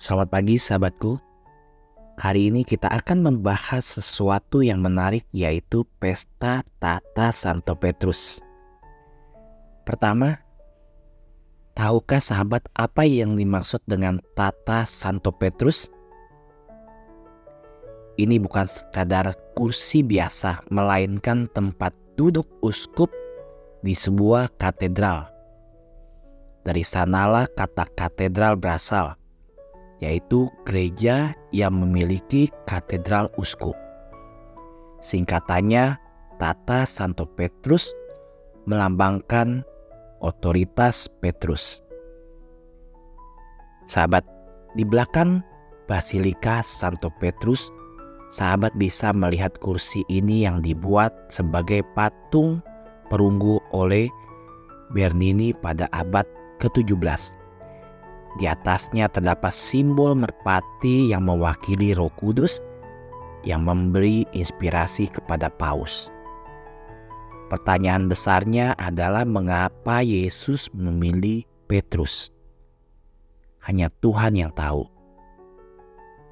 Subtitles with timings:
[0.00, 1.20] Selamat pagi sahabatku.
[2.16, 8.40] Hari ini kita akan membahas sesuatu yang menarik yaitu pesta Tata Santo Petrus.
[9.84, 10.40] Pertama,
[11.76, 15.92] tahukah sahabat apa yang dimaksud dengan Tata Santo Petrus?
[18.16, 23.12] Ini bukan sekadar kursi biasa, melainkan tempat duduk uskup
[23.84, 25.28] di sebuah katedral.
[26.64, 29.19] Dari sanalah kata katedral berasal,
[30.00, 33.76] yaitu gereja yang memiliki katedral uskup.
[35.00, 35.96] Singkatannya,
[36.40, 37.92] Tata Santo Petrus
[38.64, 39.60] melambangkan
[40.24, 41.84] otoritas Petrus.
[43.84, 44.24] Sahabat,
[44.76, 45.44] di belakang
[45.84, 47.68] Basilika Santo Petrus
[48.30, 52.62] sahabat bisa melihat kursi ini yang dibuat sebagai patung
[53.10, 54.06] perunggu oleh
[54.94, 56.24] Bernini pada abad
[56.62, 57.39] ke-17.
[58.38, 62.62] Di atasnya terdapat simbol merpati yang mewakili Roh Kudus
[63.42, 66.12] yang memberi inspirasi kepada Paus.
[67.50, 72.30] Pertanyaan besarnya adalah mengapa Yesus memilih Petrus?
[73.66, 74.86] Hanya Tuhan yang tahu.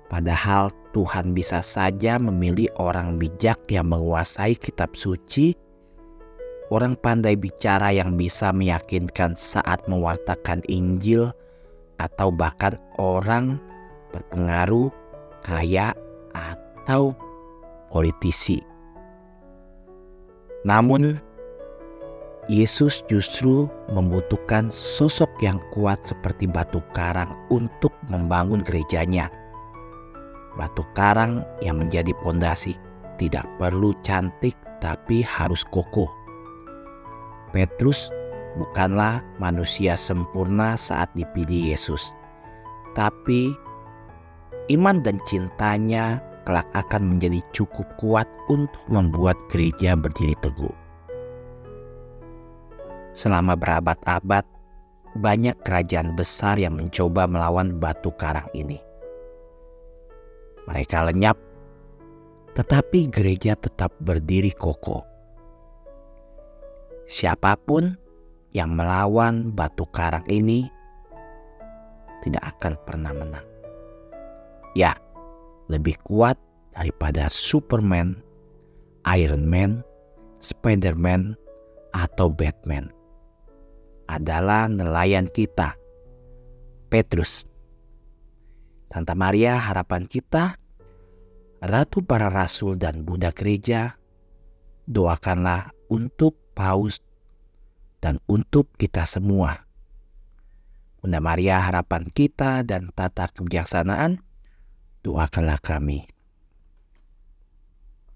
[0.06, 5.52] Padahal Tuhan bisa saja memilih orang bijak yang menguasai kitab suci,
[6.72, 11.34] orang pandai bicara yang bisa meyakinkan saat mewartakan Injil,
[11.98, 13.58] atau bahkan orang
[14.14, 14.88] berpengaruh,
[15.44, 15.92] kaya,
[16.32, 17.12] atau
[17.92, 18.62] politisi.
[20.64, 21.20] Namun,
[22.48, 29.28] Yesus justru membutuhkan sosok yang kuat seperti batu karang untuk membangun gerejanya
[30.58, 32.74] batu karang yang menjadi pondasi
[33.22, 36.10] tidak perlu cantik tapi harus kokoh.
[37.54, 38.10] Petrus
[38.56, 42.16] bukanlah manusia sempurna saat dipilih Yesus,
[42.96, 43.52] tapi
[44.72, 50.72] iman dan cintanya kelak akan menjadi cukup kuat untuk membuat gereja berdiri teguh.
[53.12, 54.46] Selama berabad-abad,
[55.18, 58.80] banyak kerajaan besar yang mencoba melawan batu karang ini.
[60.68, 61.36] Mereka lenyap,
[62.54, 65.02] tetapi gereja tetap berdiri kokoh.
[67.08, 67.96] Siapa pun
[68.52, 70.68] yang melawan batu karang ini
[72.24, 73.46] tidak akan pernah menang.
[74.76, 74.96] Ya,
[75.68, 76.36] lebih kuat
[76.74, 78.18] daripada Superman,
[79.16, 79.82] Iron Man,
[80.40, 81.34] Spider-Man,
[81.92, 82.92] atau Batman
[84.08, 85.76] adalah nelayan kita,
[86.88, 87.44] Petrus
[88.88, 90.56] Santa Maria harapan kita,
[91.60, 94.00] Ratu para Rasul dan Bunda Gereja,
[94.88, 97.04] doakanlah untuk Paus
[97.98, 99.66] dan untuk kita semua.
[100.98, 104.22] Bunda Maria harapan kita dan tata kebijaksanaan,
[105.06, 106.17] doakanlah kami.